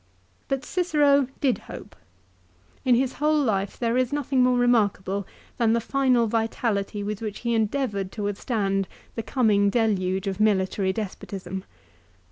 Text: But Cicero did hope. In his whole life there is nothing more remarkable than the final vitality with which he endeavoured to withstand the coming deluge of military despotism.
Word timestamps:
But 0.47 0.65
Cicero 0.65 1.27
did 1.41 1.59
hope. 1.69 1.95
In 2.83 2.95
his 2.95 3.13
whole 3.21 3.37
life 3.39 3.77
there 3.77 3.97
is 3.97 4.11
nothing 4.11 4.41
more 4.41 4.57
remarkable 4.57 5.27
than 5.57 5.73
the 5.73 5.79
final 5.79 6.25
vitality 6.25 7.03
with 7.03 7.21
which 7.21 7.41
he 7.41 7.53
endeavoured 7.53 8.11
to 8.13 8.23
withstand 8.23 8.87
the 9.13 9.21
coming 9.21 9.69
deluge 9.69 10.25
of 10.25 10.39
military 10.39 10.91
despotism. 10.91 11.65